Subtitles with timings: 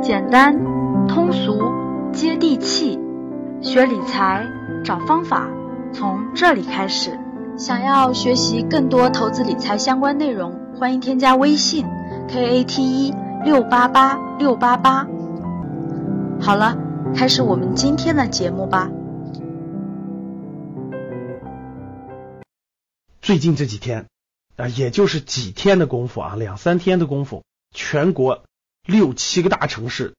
[0.00, 0.56] 简单、
[1.08, 1.58] 通俗、
[2.12, 2.98] 接地气，
[3.60, 4.46] 学理财
[4.84, 5.48] 找方法，
[5.92, 7.18] 从这里开始。
[7.56, 11.84] 想要学习更多投资理财相关内容，欢迎添加微信
[12.28, 13.12] k a t 一
[13.44, 15.04] 六八八六八八。
[16.40, 16.78] 好了，
[17.16, 18.88] 开始我们今天的节目吧。
[23.20, 24.06] 最近这几天
[24.58, 28.44] 啊，也就是几天的功夫啊，两三天的功夫，全国
[28.84, 30.16] 六七个大城市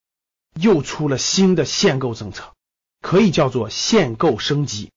[0.60, 2.54] 又出了新的限购政策，
[3.02, 4.92] 可以叫做限购升级。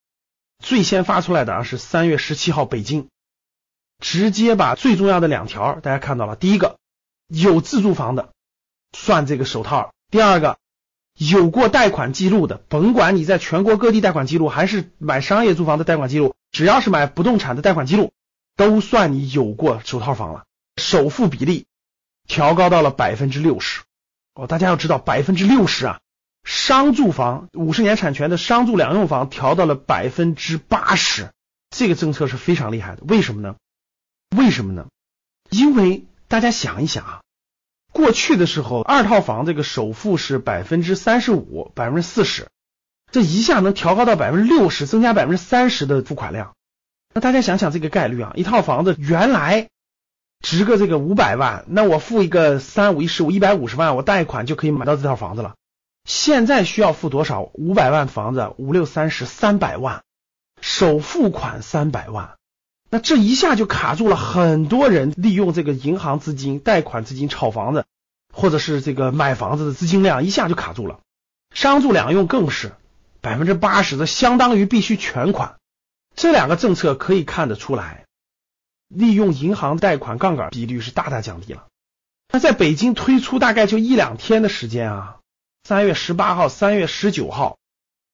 [0.62, 3.09] 最先发出来的啊是三月十七号北京，
[3.98, 6.78] 直接把最重要的两条大家看到了，第一个
[7.27, 8.30] 有自住房的
[8.97, 10.56] 算这个首套，第二个
[11.19, 18.12] 有过贷款记录的，甭管你在全国各地贷款记录还是买商业住房的贷款记录，只要是买不动产的贷款记录，
[18.56, 20.45] 都算你有过首套房了，
[20.77, 21.66] 首付比例
[22.27, 23.83] 调高到了百分之六十
[24.34, 26.00] 哦，大家要知道百分之六十啊。
[26.45, 31.30] 商住房五十年产权的商住两用房调到了百分之八十，
[31.70, 33.03] 这个政策是非常厉害的。
[33.06, 33.55] 为什么呢？
[34.36, 34.89] 为什么呢？
[35.50, 37.20] 因为大家想一想啊，
[37.92, 42.48] 过去的时候二套房这个首付是百分之三十五、百分之四十，
[43.12, 46.55] 这一下能调高到百分之六十，增加百分之三十的付款量。
[47.14, 49.68] 那大家想想这个概率啊，一套房子原来
[50.41, 55.55] 值个这个五百万，那我付一个三五一十五一百五十万，我贷款就可以买到这套房子了。
[56.05, 57.42] 现在需要付多少？
[57.55, 60.02] 五百万房子，五六三十，三百万，
[60.60, 62.30] 首付款三百万，
[62.90, 67.84] 那这一下就卡住了很多人利用这个银行资金、贷款资金炒房子，
[68.33, 70.98] 或者是这个买房子的资金量一下就卡住了。
[71.55, 72.72] 商住两用更是
[73.20, 75.55] 百分之八十的，相当于必须全款。
[76.14, 78.05] 这两个政策可以看得出来，
[78.88, 81.66] 利用银行贷款杠杆比率是大大降低了。
[82.32, 85.18] 那在北京推出大概就一两天的时间啊。
[85.64, 87.56] 三月十八号、三月十九号，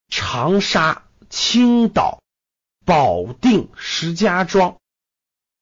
[0.08, 2.20] 长沙、青岛、
[2.84, 4.76] 保定、石家庄，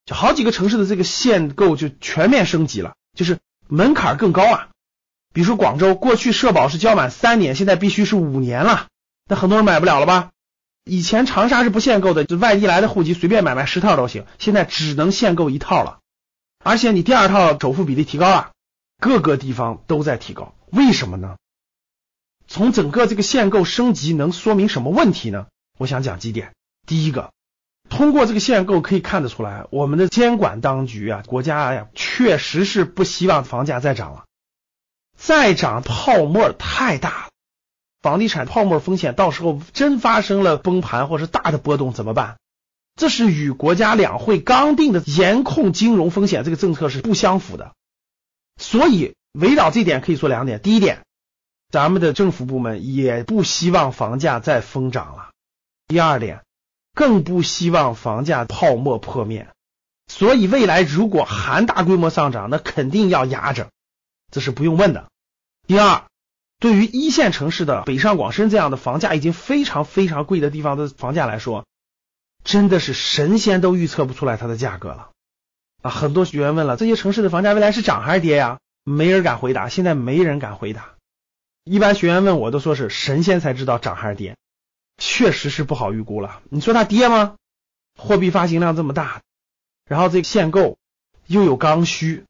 [0.04, 3.38] 就好几个城市的这个限购就全面升级了，就是
[3.68, 4.68] 门槛更高啊。
[5.32, 8.88] 比如说广州，过去社保是交满三年，现在必须是五年了，
[9.28, 10.30] 那很多人买不了了吧？
[10.88, 15.98] 以前长沙是不限购的，就外地来的户籍随便买买十套都行，现在只能限购一套了。
[16.62, 18.52] 而且你第二套首付比例提高了，
[19.00, 21.38] 各个地方都在提高，为什么呢？
[22.46, 25.48] 从整个这个限购升级能说明什么问题呢？
[25.76, 26.52] 我想讲几点。
[26.86, 27.32] 第一个，
[27.90, 34.24] 通过这个限购可以看得出来，我们的监管当局啊，国家呀，确实是不希望房价再涨了，
[35.18, 37.28] 再涨泡沫太大了，
[38.06, 42.36] 房地产泡沫风险到时候真发生了崩盘或是大的波动怎么办？
[42.94, 47.72] 这是与国家两会刚定的严控金融风险这个政策是不相符的。
[48.60, 50.62] 所以围绕这点可以说两点。
[50.62, 51.00] 第一点。
[51.68, 55.30] 咱们的政府部门也不希望房价再疯涨了。
[55.88, 56.44] 第二点，
[56.94, 59.48] 更不希望房价泡沫破灭。
[60.06, 63.70] 所以未来如果还大规模上涨，那肯定要压着，
[64.30, 65.08] 这是不用问的。
[65.66, 66.04] 第二，
[66.58, 71.66] 对于一线城市的北上广深这样的房价已经非常非常贵的地方的房价来说，
[72.44, 75.10] 真的是神仙都预测不出来它的价格了
[75.82, 75.90] 啊！
[75.90, 78.58] 很多学员问了，这些城市的房价未来是涨还是跌呀？
[78.84, 80.94] 没人敢回答，现在没人敢回答。
[81.64, 84.36] 一般学员问我都说是神仙才知道涨还是跌，
[84.96, 86.40] 确实是不好预估了。
[86.48, 87.36] 你说它跌吗？
[87.98, 89.22] 货币发行量这么大，
[89.84, 90.78] 然后这个限购
[91.26, 92.24] 又有刚需，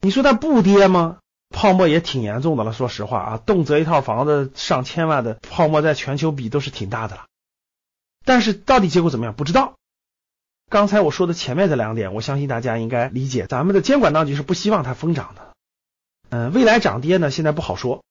[0.00, 1.18] 你说它不跌吗？
[1.50, 2.72] 泡沫也挺严重的了。
[2.72, 7.26] 说实话啊，动辄一套房子上千万的泡沫，在全球比都是挺大的了。
[8.24, 9.34] 但是到底结果怎么样？
[9.34, 9.74] 不知道。
[10.68, 15.52] 刚才我说的前面这两点，我相信大家应该理解，咱们的监管当局是不希望它疯涨的。
[16.30, 18.02] 嗯，未来涨跌呢，现在不好说。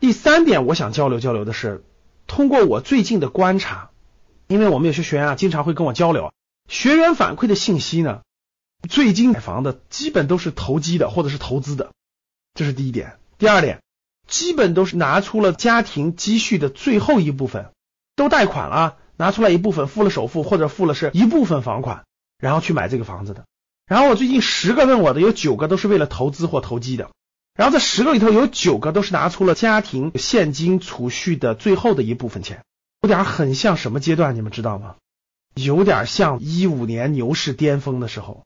[0.00, 1.84] 第三点，我想交流交流的是，
[2.26, 3.90] 通过我最近的观察，
[4.48, 6.32] 因为我们有些学员啊，经常会跟我交流，
[6.68, 8.22] 学员反馈的信息呢，
[8.88, 11.92] 最近买房的基本都是投机的或者是投资的，
[12.54, 13.18] 这是第一点。
[13.38, 13.80] 第二点，
[14.28, 17.70] 基本都是拿出了家庭积蓄的最后一部分，
[18.14, 22.04] 都贷款了，拿出来一部分付了首付或者付了是一部分房款，
[22.38, 23.44] 然后去买这个房子的。
[23.86, 27.10] 然后我最近十个问我的，有九个都是为了投资或投机的。
[27.54, 32.64] 然后这十个里头有九个都是拿出了家庭现金储蓄的最后的一部分钱，
[33.02, 34.34] 有点很像什么阶段？
[34.34, 34.96] 你们知道吗？
[35.54, 38.44] 有点像一五年牛市巅峰的时候。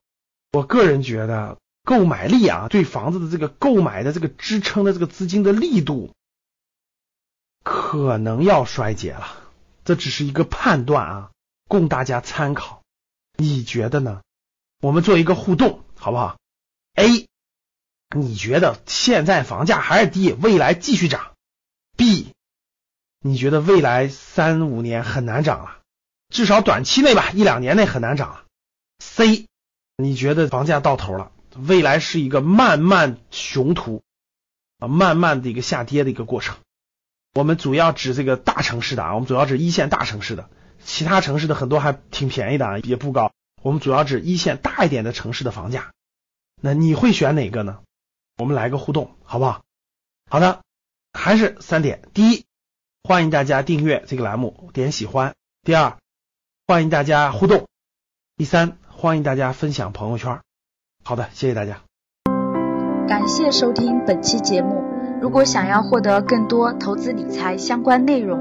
[0.53, 6.13] 我个人觉得购买力啊，对房子的这个购买的这个支撑的这个资金的力度，
[7.63, 9.29] 可能要衰竭了。
[9.85, 11.31] 这只是一个判断啊，
[11.69, 12.83] 供大家参考。
[13.37, 14.23] 你觉得呢？
[14.83, 16.37] 我们做一个互动，好不好
[16.97, 17.29] ？A。
[18.17, 21.35] 你觉得现在房价还是低，未来继续涨
[21.97, 22.33] ？B，
[23.21, 25.79] 你觉得未来三五年很难涨了，
[26.31, 28.45] 至少短期内吧，一两年内很难涨了。
[28.99, 29.47] C，
[29.97, 34.03] 你觉得房价到头了，未来是一个漫漫雄途
[34.79, 36.57] 啊，慢慢的一个下跌的一个过程。
[37.35, 40.49] 我们主要指这个大城市的啊，我们主要指一线大城市的，
[40.83, 43.33] 其他城市的很多还挺便宜的啊，也不高。
[43.63, 45.93] 我们主要指一线大一点的城市的房价。
[46.61, 47.81] 那你会选哪个呢？
[48.39, 49.63] 我们来个互动，好不好？
[50.31, 50.63] 好的，
[51.13, 52.09] 还是三点。
[52.15, 52.47] 第一，
[53.03, 55.35] 欢迎大家订阅这个栏目，点喜欢。
[55.63, 55.99] 第二，
[56.67, 57.67] 欢迎大家互动。
[58.37, 60.46] 第三，欢迎大家分享朋友圈。
[61.09, 61.77] 好的，谢谢大家。
[63.07, 64.83] 感谢收听本期节目。
[65.21, 68.37] 如果想要获得更多投资理财相关内容，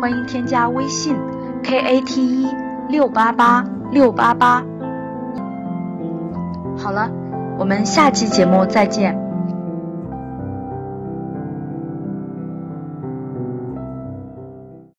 [0.00, 1.14] 欢迎添加微信
[1.62, 2.54] k a t e
[2.88, 4.64] 六八八六八八。
[6.78, 7.10] 好了，
[7.58, 9.25] 我们下期节目再见。